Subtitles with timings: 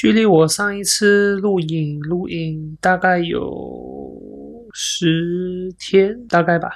[0.00, 3.44] 距离我上一次录影录影大概有
[4.72, 6.70] 十天，大概吧。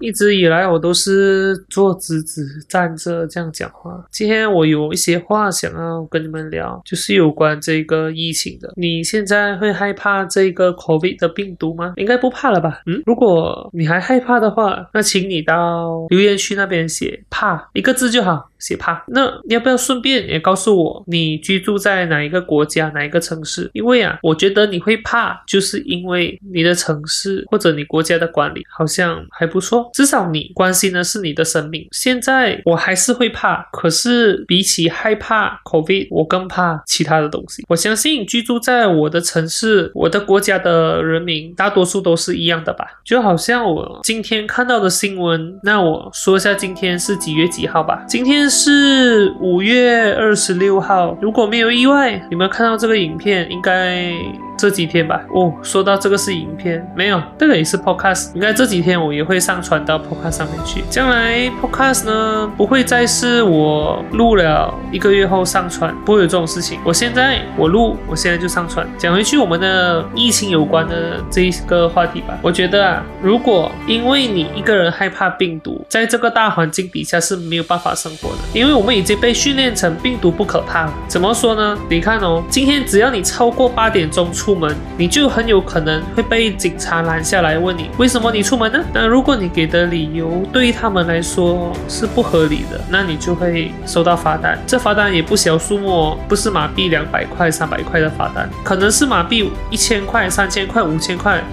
[0.00, 4.04] 一直以来我都是坐直直站着这样讲话。
[4.12, 8.72] 今天我有一些话想要跟你们聊，就是有关这个疫情的。
[8.76, 11.94] 你现在会害怕这个 COVID 的病毒吗？
[11.96, 12.80] 应该不怕了吧？
[12.86, 18.48] 嗯，如果你还害怕的话，那请你到留言区那边写怕一个字就好。
[18.58, 23.70] 写怕，那你要不要顺便也告诉我你居住在哪一个国家哪一个城市？
[23.72, 31.86] 因为啊，我觉得你会怕，就是因为你的城市或者你国家的管理好像还不错，至少你关心的是你的生命。
[31.92, 37.64] 现在我还是会怕，可是比起害怕 COVID，我更怕其他的东西。
[37.68, 42.84] 我相信居住在我的城市、我的国家的人民，大多数都是一样的吧？
[43.04, 48.04] 就好像我今天看到的新闻，那我说一下今天是几月几号吧？
[48.08, 48.47] 今天。
[48.48, 54.12] 是五月二十六号，如果没有意外，你们看到这个影片应该。
[54.58, 60.82] 这几天吧，哦，说到这个是影片，没有，这个也是 podcast，应该这几天我也会上传到 podcast 上面去。
[60.90, 66.80] 将来 podcast 呢，不会再是我录了一个月后上传，不会有这种事情。
[66.84, 68.84] 我现在我录，我现在就上传。
[68.98, 80.92] 讲回去我们的疫情有关的这一个话题吧，我觉得啊，如果因为你一个人害怕病毒，在这个大环境底下是没有办法生活的，因为我们已经被训练成病毒不可怕了。
[81.06, 81.78] 怎么说呢？
[81.88, 84.47] 你看哦，今天只要你超过八点钟出。
[84.48, 88.82] 出门你就很有可能会被警察拦下来问你为什么你出门呢？
[88.94, 94.58] 那如果你给的理由对于他们来说是不合理的，那你就会收到罚单。
[94.66, 101.44] 这罚单也不小数目哦，不是马币两百块、三百块的罚单，可能是马币一千块、三千块、五千块。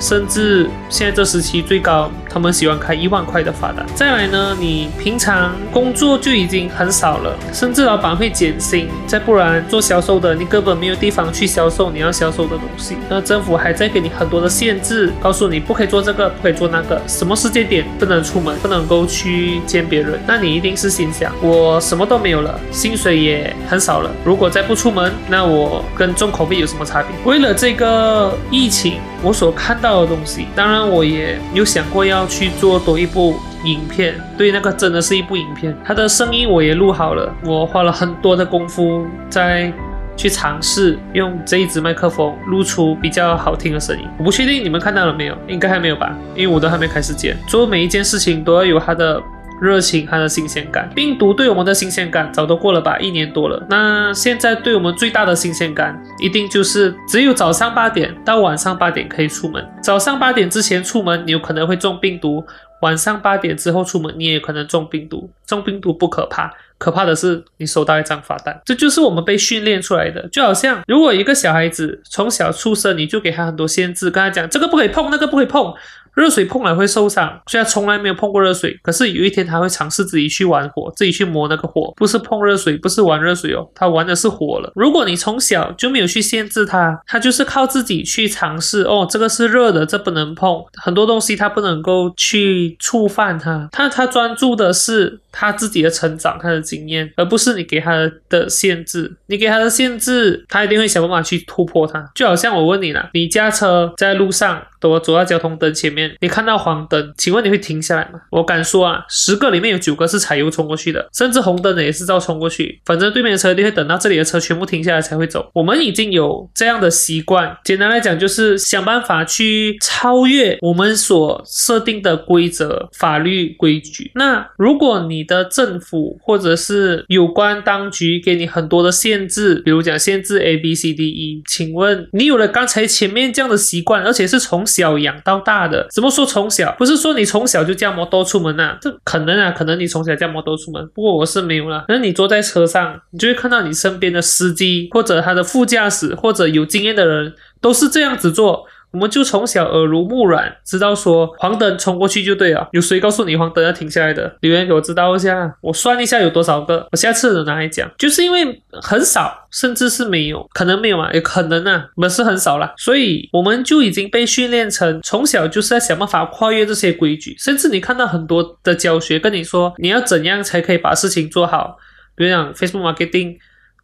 [0.00, 3.86] 甚至现在这时期最高，他们喜欢开一万块的罚单。
[3.94, 8.88] 再来呢，你平常工作就已经很少了，甚至老板会减薪。
[9.06, 12.96] 再不然做销售的，你根本没有地方去销售你要销售的东西。
[13.10, 20.18] 那政府还在给你很多的限制，告诉你不可以做这个，不可以做那个，什么时间点不能出门，不能够去见别人。
[20.26, 24.10] 那你一定是心想，我什么都没有了，薪水也很少了。
[24.24, 27.10] 如果再不出门，那我跟重口味有什么差别？
[27.30, 29.89] 为了这个疫情，我所看到。
[29.90, 33.34] 到的东西，当然我也有想过要去做多一部
[33.64, 39.72] 影片，对，那个真的是一部影片，它的声音我也录好了，我花了很多的功夫在
[40.16, 44.06] 去尝试用这一支麦克风录出比较好听的声音。
[44.16, 47.36] 我不确定你们看到了没有，应该还没有吧，因为我都还没开始剪。
[47.48, 49.20] 做每一件事情都要有它的。
[49.60, 50.88] 热情，还有新鲜感。
[50.94, 53.64] 病毒对我们的新鲜感早都过了吧，一年多了。
[53.68, 59.64] 那现在对我们最大的新鲜感，一定就是只有早上八点到晚上八点可以出门。
[59.82, 62.42] 早上八点之前出门，你有可能会中病毒；
[62.80, 65.30] 晚上八点之后出门，你也可能中病毒。
[65.46, 68.58] 中病毒不可怕，可怕的是你收到一张罚单。
[68.64, 75.74] 这就是我们被训练出来的，就好像如果一个小孩子从小出生，你就给他很多限制，跟他讲这个不可以碰，那个不可以碰。
[76.14, 84.72] 热水碰了会受伤，虽然从来没有碰过热水，可是有一天他会尝试自己去玩火，自己去摸那个火，不是碰热水，不是玩热水哦，他玩的是火了。
[84.74, 99.16] 如果你从小就没有去限制他，他就是靠自己去尝试哦，这个是热的，这不能碰，很多东西他不能够去触犯它，他他专注的是他自己的成长，他的经验，而不是你给他的限制。
[99.26, 102.04] 你给他的限制，他一定会想办法去突破它。
[102.14, 104.60] 就好像我问你了，你驾车在路上。
[104.80, 108.20] 都走到交通灯前面，你看到黄灯，请问你会停下来吗？
[108.30, 112.80] 我敢说啊，十个里面有九个是踩油冲过去的，甚至红灯的也是照冲过去。
[112.84, 115.50] 反正对面的车一定会等到这里的车全部停下来才会走。
[115.54, 124.10] 我们已经有这样的习惯，简单来讲就是想办法去超越我们所设定的规则、法律规矩。
[124.14, 136.74] 那如果你的政府或者是有关当局给你很多的限制，比如讲限制 A B C D E，请问你有了刚才前面这样的习惯，而且是从小养到大的，怎么说从小？
[136.78, 138.78] 不是说你从小就驾摩托出门呐？
[138.80, 141.84] 这可能啊，可能你从小驾摩托出门，不过我是没有了。
[141.88, 148.64] 可能你坐在车上，你就会看到你身边的司机或者他的副驾驶或者有经验的人都是这样子做。
[148.92, 152.68] 我们就从小耳濡目染，知道说黄灯冲过去就对了。
[152.72, 154.36] 有谁告诉你黄灯要停下来的？
[154.40, 157.90] 留言给我知道一下，我算一下有多少个，我下次拿来讲。
[157.98, 162.72] 就是因为很少，甚至是没有，可能没有嘛，也可能啊，不是很少啦。
[162.76, 167.36] 所以我们就已经被训练成从小就是在想办法跨越这些规矩。
[167.38, 171.76] 甚至你看到很多的教学跟你说，你要怎样才可以把事情做好，
[172.16, 173.36] 比如讲 Facebook Marketing。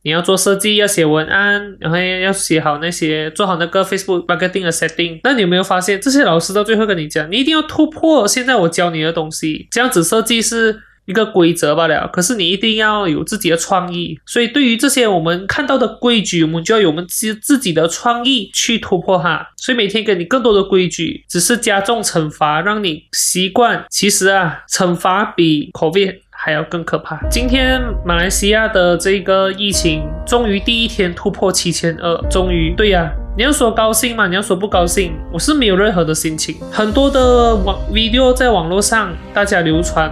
[0.07, 5.19] 你要做设计，要写文案，然后要写好那些，做好那个 Facebook marketing 的 setting。
[5.25, 12.09] 那你有没有发现，这些老师到最后跟你讲，你一定要突破现在我教你的东西，这样子设计是一个规则罢了。
[12.13, 19.45] 可是你一定要有自己的创意，所以对于这些我们看到的规矩，我们就要有我们自自己的创意去突破它。
[19.57, 23.85] 所以每天给你更多的规矩，只是加重惩罚，让你习惯。
[23.91, 27.21] 其实啊，惩罚比口辩还要更可怕。
[27.29, 33.11] 今天马来西亚的这个疫情终于第一天突破七千二，终于对呀。
[33.37, 34.29] 你要说高兴吗？
[34.29, 36.55] 你要说不高兴，我是没有任何的心情。
[36.71, 40.09] 很多的网 video 在网络上大家流传。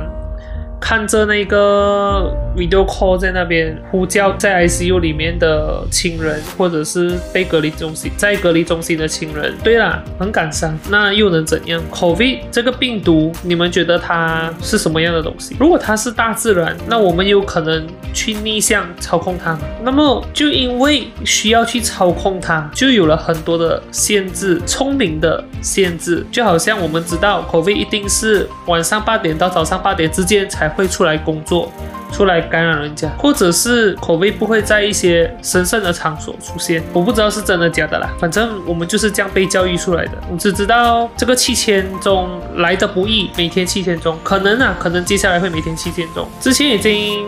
[0.85, 10.79] 看着那个 video call 在那边呼叫在 ICU 里面的亲人，或者是被隔离中心在隔离中心的亲人，对啦，很感伤。
[10.91, 15.57] 那又能怎样？COVID 这个病毒，你们觉得它是什么样的东西？
[15.59, 19.59] 如果它是大自然，那我们有可能去逆向操控它？
[19.83, 26.23] 那么就因为需要去操控它，就有了很多的限制，聪明的限制。
[26.31, 30.74] 就好像我们知道 COVID 一定是晚上八点到早上八点之间才。
[30.77, 31.73] 会出来工作，
[32.13, 38.13] 出来感染人家，或者是口味不会在一些神圣的场所出现，我不知道是真的假的啦。
[38.19, 40.13] 反正我们就是这样被教育出来的。
[40.31, 46.29] 我只知道这个七千宗来的不易，每天七千宗，可能啊，可能接下来会每天七千宗。
[46.41, 47.25] 之前已经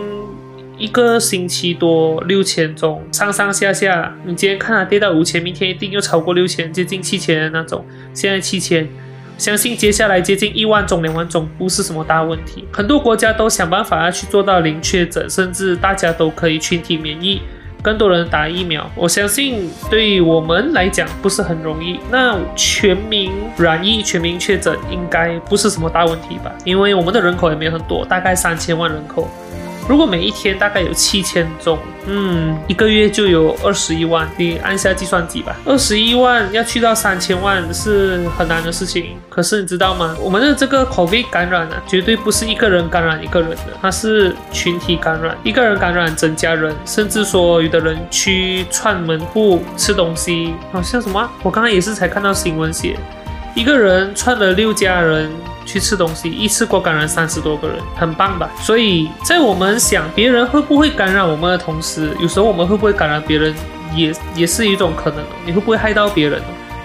[0.77, 7.85] 一个星期多六千宗，上上下下，你今天看它跌到五千，明天一定又超过六千，接近七千的那种。
[8.13, 8.87] 现在七千。
[9.37, 12.65] 相信接下来接近一万种、两万种不是什么大问题。
[12.73, 17.41] 很多国家都想办法要去做到零确诊，甚至大家都可以群体免疫，
[17.83, 18.89] 更多人打疫苗。
[18.95, 21.99] 我相信对于我们来讲不是很容易。
[22.11, 26.51] 那全民染疫、全民确诊应该不是什么大问题吧？
[26.65, 29.29] 因为我们的人口也没有很多，大概三千万人口。
[29.87, 39.15] 如果每一天大概有七千宗，嗯，一个月就有二十一万，你按下计算机吧，二十一万要去到三千万是很难的事情。
[39.29, 40.15] 可是你知道吗？
[40.19, 51.29] 我们的这个 COVID 感染呢，绝对不是一个人感染一个人的，它是群体感染，一个人感染整家人，甚至说有的人去串门户吃东西，好像什么？
[51.43, 52.97] 我刚刚也是才看到新闻写，
[53.55, 55.31] 一个人串了六家人。
[55.67, 58.49] 去吃东西，一次过感染三十多个人，很棒吧？
[58.59, 63.53] 所以在我们想别人会不会感染我们的同时，有时候我们会不会感染别人，
[63.93, 65.19] 也也是一种可能。
[65.45, 66.41] 你会不会害到别人？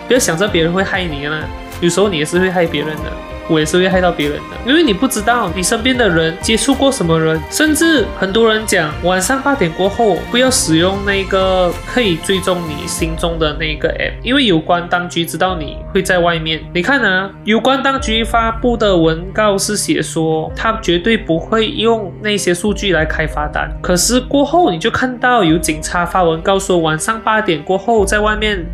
[0.09, 1.41] 不要想着别人会害你啊，
[1.81, 3.13] 有时候你也是会害别人的。
[3.49, 16.63] 我也是会害到别人的，因为你不知道你身边的人接触过什么人，甚至很多人讲晚上八点过后不要使用那个可以追踪你行踪的那个 app，因为有关当局知道你会在外面。
[16.73, 23.71] 你看啊，有关当局发布的文告是写说，他绝对不会用那些数据来开罚单。
[23.83, 28.65] 可是过后你就看到有警察发文告说，晚上八点过后在外面。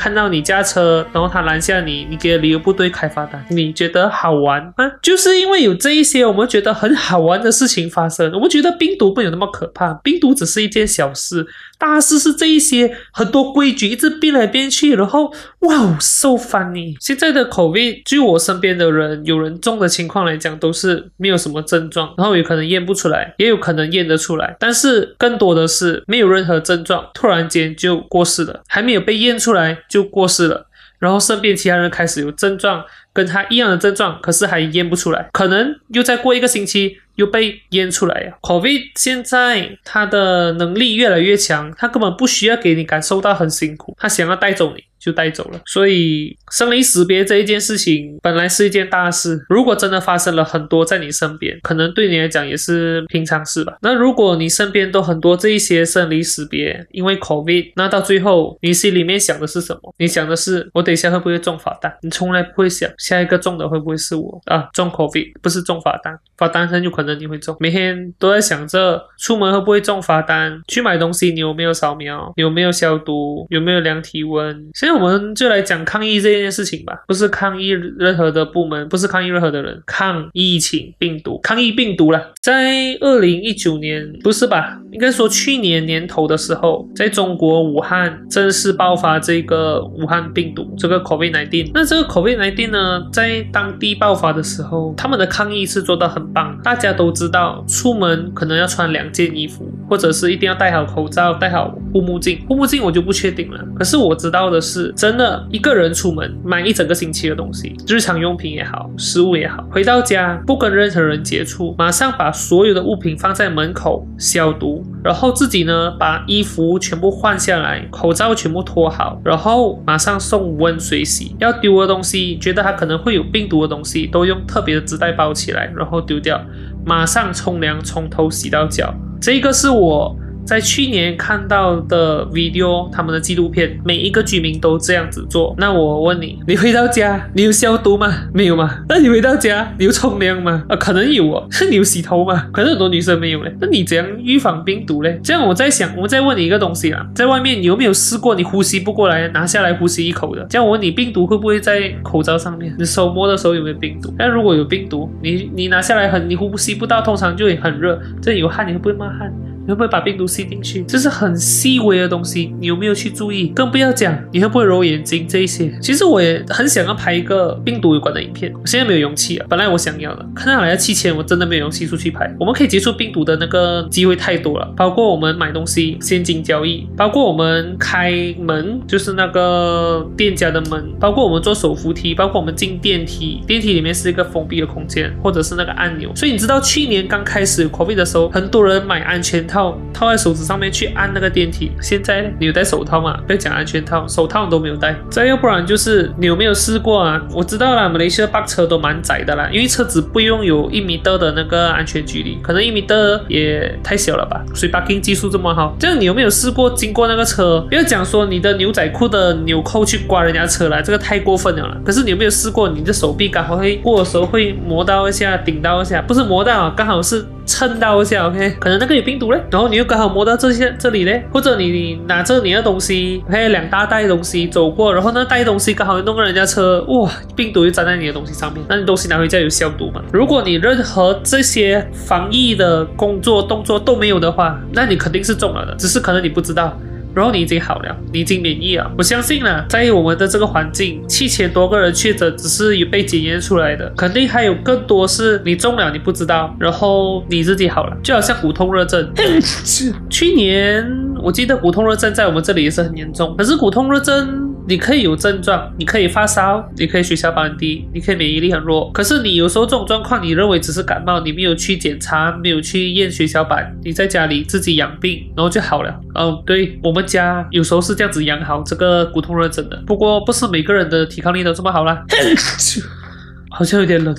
[0.00, 4.90] 看到你驾车，然后他拦下你，你给旅游部队，开罚单，你觉得好玩吗？
[5.02, 11.46] 就是因为有这一些我们觉得很好玩的事情发生，我们觉得病毒没有那么可怕，病毒只是一件小事，
[11.80, 16.94] 大事是这一些很多规矩一直变来变去，然后哇哦，so funny！
[17.00, 29.78] 现在的口味，据我身边的人有人中的情况来讲，都是没有什么症状，然后也可能验不出来，也有可能验得出来，但是更多的是没有任何症状，突然间就过世了，还没有被验出来。
[29.88, 30.66] 就过世了，
[31.00, 38.32] 然后身边其他人开始有症状，跟他一样的症状，可是还验不出来，可能又再过一个星期又被验出来呀。
[38.42, 44.84] COVID 现在他的能力越来越强，他根本不需要给你感受到很辛苦，他想要带走你。
[45.00, 49.44] 就带走了，所以生离死别这一件事情本来是一件大事。
[49.48, 53.76] 如果真的发生了很多在你身边，可能对你来讲也是平常事吧。
[53.80, 59.94] 那如果你身边都很多这一些生离死别，因为 COVID，那到最后你心里面想的是什么？
[59.98, 61.92] 你想的是我等一下会不会中罚单？
[62.02, 64.68] 你从来不会想下一个中的会不会是我啊？
[64.74, 67.56] 中 COVID 不是中罚单，罚单很有可能你会中。
[67.58, 70.60] 每天都在想着出门会不会中罚单？
[70.68, 72.32] 去买东西你有没有扫描？
[72.36, 73.46] 有没有消毒？
[73.48, 74.70] 有没有量体温？
[74.90, 82.32] 那我们就来讲抗疫这件事情吧，不是抗议任何的部门，不是抗议任何的人，抗疫情病毒，抗疫病毒了。
[82.42, 84.80] 在二零一九年，不是吧？
[84.90, 91.70] 应该说去年年头的时候，在中国武汉正式爆发这个武汉病毒，这个 COVID-19。
[91.72, 96.58] 那这个 COVID-19 呢，在当地爆发的时候，他们的抗疫是做到很棒。
[96.64, 102.40] 大家都知道，出门可能要穿两件衣服，或者是一定要戴好口罩，戴好护目镜。
[102.48, 104.94] 护目镜我就不确定了，可是我知道的是。
[104.96, 121.34] 真的一个人出门买一整个星期的东西，日常用品也好，食物也好，回到家不跟任何人接触，马上把所有的物品放在门口消毒，然后自己呢把衣服全部换下来，口罩全部脱好，然后马上送温水洗。
[121.40, 126.40] 要丢的东西，觉得它可能会有病毒的东西，都用特别的纸袋包起来，然后丢掉。
[126.84, 128.94] 马上冲凉，从头洗到脚。
[129.20, 130.16] 这个是我。
[130.50, 135.54] 在去年看到的 video，他们的纪录片，每一个居民都这样子做。
[135.56, 138.12] 那我问你， 你回到家，你有消毒吗？
[138.34, 138.80] 没有吗？
[138.88, 140.64] 那你回到家，你有冲凉吗？
[140.68, 141.46] 啊，可能有哦。
[141.52, 142.48] 是 你有洗头吗？
[142.52, 143.56] 可能很多女生没有嘞。
[143.60, 145.20] 那你怎样预防病毒嘞？
[145.22, 150.44] 这样我在想，我再问你一个东西啊，在外面你有没有试过你呼吸不过来，拿下来呼吸一口的？
[150.50, 152.74] 这样我问你，病毒会不会在口罩上面？
[152.76, 154.12] 你手摸的时候有没有病毒？
[154.18, 159.32] 那如果有病毒，你你拿下来很，你呼吸不到，通常就会很热，这有汗，你会不会冒汗？
[159.70, 160.82] 你会不会把病毒吸进去？
[160.82, 163.46] 这是很细微的东西，你有没有去注意？
[163.54, 165.72] 更不要讲你会不会揉眼睛这一些。
[165.80, 169.46] 其实我也很想要拍一个病毒有关的影片，我现在没有勇气啊。
[169.48, 172.28] 本来我想要的，看到来要七千，我真的没有勇气出去拍。
[172.40, 186.10] 我们可以接触病毒的那个机会太多了，包括我们买东西现金交易，包括我们开门就是那个店家的门，包括我们坐手扶梯，包括我们进电梯，电梯里面是一个封闭的空间，或者是那个按钮。
[186.16, 189.59] 所以你知道去年刚开始 COVID 的时候，很多人买安全套。
[189.60, 191.70] 套套在手指上面去按那个电梯。
[191.82, 193.18] 现在你有戴手套吗？
[193.26, 194.96] 不要讲安全套，手套都没有戴。
[195.10, 197.20] 再要不然就是你有没有试过啊？
[197.32, 202.96] 我知道了，马来西亚巴车都蛮窄的啦，因为车子不用有一米多的那个安全距离，可能一米多
[203.28, 204.42] 也太小了吧。
[204.54, 207.60] 所以 parking 技术这么好，这样你有没有试过经过那个车？
[207.68, 211.76] 不要讲说你的牛仔裤的纽扣去刮人家车来，这个太过分了啦。
[211.84, 217.26] 可是你有没有试过，你的手臂刚好会过的时候会磨到一下，顶到一下，不是磨到，刚好是。
[217.50, 230.00] 蹭到一下，OK，可能那个有病毒嘞，然后你又刚好摸到这些这里嘞，或者你你拿着你的东西，还有两大袋东西走过，然后那袋东西刚好弄到人家车，哇，病毒又粘在你的东西上面，那你东西拿回家有消毒吗？
[230.12, 236.78] 如果你任何这些防疫的工作动作都没有的话，那你肯定是中了的，只是可能你不知道。
[237.14, 238.90] 然后你已经好了，你已经免疫了。
[238.96, 249.10] 我相信呢，在我们的这个环境，七千多个人确诊只是有被检验出来的，肯定还有更多是你中了你不知道，然后你自己好了，就好像骨痛热症。
[250.08, 250.86] 去年
[251.22, 254.49] 我记得骨痛热症在我们这里也是很严重，可是骨痛热症。
[254.68, 258.90] 你可以有症状，你可以发烧，你可以血小板低，你可以免疫力很弱。
[258.92, 265.98] 可是你有时候这种状况，你认为只是感冒，你没有去检查，没有去验血小板，你在家里自己养病，然后就好了。
[266.14, 269.82] 哦，对我们家有时候是这样子养好这个骨痛热症的。
[269.86, 272.04] 不过不是每个人的抵抗力都这么好啦。
[273.50, 274.14] 好像有点冷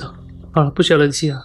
[0.52, 1.40] 啊，不需要冷气啊。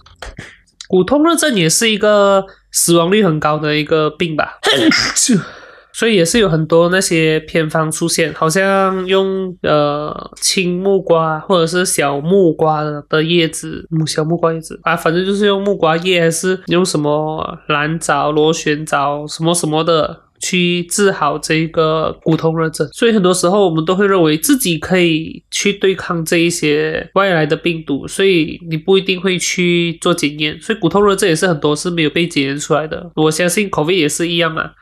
[0.89, 4.59] 骨痛热症也是一个死亡率很高的一个病吧。
[5.97, 22.87] 所以也是有很多那些偏方出现，好像用呃青木瓜或者是小木瓜的叶子，木小木瓜叶子啊，反正就是用木瓜叶，还是用什么蓝藻、螺旋藻什么什么的去治好这个骨痛热症。
[22.93, 30.61] 所以很多时候我们都会认为自己可以去对抗这一些外来的病毒，所以你不一定会去做检验。
[30.61, 33.09] 所以骨痛热症也是很多是没有被检验出来的。
[33.15, 34.73] 我相信 COVID 也是一样啊。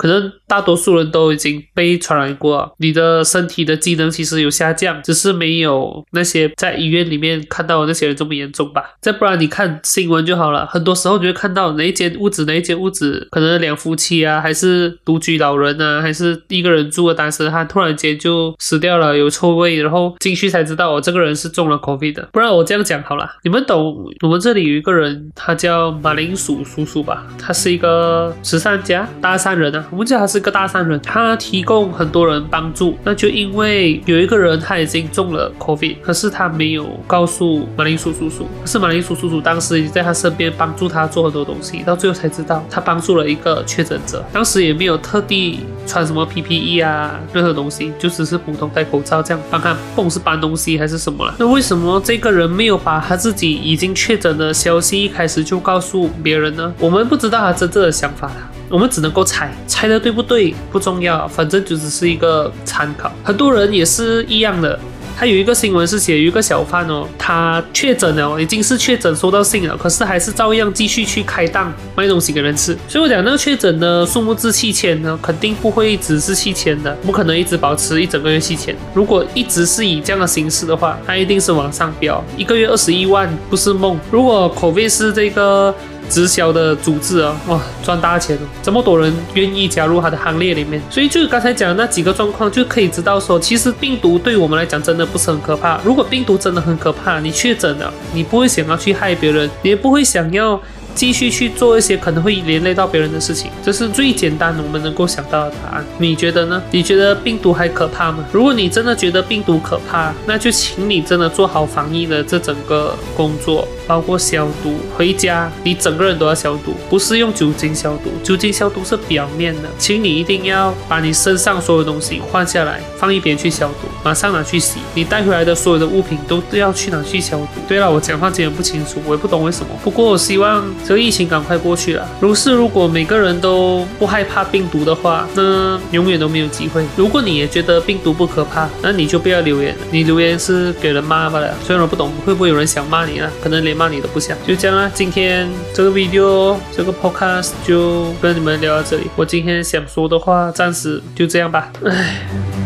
[0.00, 8.94] 可能大多数人都已经被传染过，你的身体的机能其实有下降，只是没有那些在医院里面看到的那些人这么严重吧。
[9.02, 22.26] 再不然你看新闻就好了，很多时候你会看到哪一间屋子，哪一间屋子可能两夫妻啊，还是独居老人啊，还是一个人住的单身汉，突然间就死掉了，有臭味，然后进去才知道我这个人是中了 COVID 的。
[22.32, 24.10] 不然我这样讲好了，你们懂？
[24.22, 29.86] 我们这里有一个人，他叫马铃薯叔叔吧，他是一个慈善家，大善人啊。
[29.90, 32.96] 我们叫他是个大善人，他提供很多人帮助。
[33.04, 38.46] 那就因为有一个人他已经中了 COVID，可是他没有告诉马铃薯叔叔。
[38.60, 44.24] 可是马铃薯叔叔当时已经在他身边帮助他做很多东西，到最后才知道他帮助了一个确诊者。
[44.32, 51.34] 当时也没有特地穿什么 PPE 啊，任何东西，就只是普通戴口罩这样帮他，不是搬东西还是什么了。
[51.38, 56.72] 那为什么这个人没有把他自己已经确诊的消息一开始就告诉别人呢？
[56.78, 58.30] 我们不知道他真正的想法
[58.70, 63.12] 我们只能够猜，猜的对不对不重要，反正就只是一个参考。
[63.22, 64.78] 很多人也是一样的。
[65.18, 72.74] 他有一个新闻是写有一个小贩哦，他确诊了，已经是确诊收到信了，可是还是照样继续去开档卖东西给人吃。
[72.88, 78.74] 所以我讲那个确诊的数目字七千呢，肯定不会只是七千的，不可能一直保持一整个月七千。
[78.94, 84.00] 如果一直是以这样的形式的话，它一定是往上飙，一个月二十一万不是梦。
[84.10, 85.74] 如果口碑是这个。
[86.10, 88.42] 直销的组织啊，哇，赚大钱了！
[88.62, 95.80] 这么多人愿意加入他的行列里面，所以就刚才讲的那几个状况，就可以知道说，其实病毒对我们来讲真的不是很可怕。
[95.84, 100.60] 如果病毒真的很可怕，你确诊了，你不会想要去害别人，也不会想要
[100.92, 105.84] 继续去做一些可能会连累到别人的事情，这是最简单我们能够想到的答案。
[105.98, 106.60] 你觉得呢？
[106.72, 108.24] 你觉得病毒还可怕吗？
[108.32, 114.72] 如果你真的觉得病毒可怕，那就请你真的做好防疫的这整个工作，包括消毒。
[114.96, 124.78] 回家你整个人都要消毒，不是用酒精消毒，酒精消毒是表面的，请你一定要把你身上所有东西换下来，放一边去消毒，马上拿去洗。
[124.94, 127.60] 你带回来的所有的物品都要去拿去消毒。
[127.66, 129.66] 对了，我讲话今天不清楚，我也不懂为什么。
[129.82, 132.08] 不过我希望这个疫情赶快过去了。
[132.20, 136.84] 如是，如果每个人都不害怕病毒的话，那永远都没有机会。
[136.96, 139.80] 如果你也觉得病毒不可怕，那你就不要留言了。
[139.90, 141.52] 你留言是给人骂罢了。
[141.64, 144.36] 虽然我不懂会不会有人想骂你呢，可能连骂你都不想。
[144.46, 149.08] 就这样啊，今天这个 video 这个 podcast 就跟你们聊到这里。
[149.16, 151.72] 我今天想说的话暂时就这样吧。
[151.86, 152.59] 唉。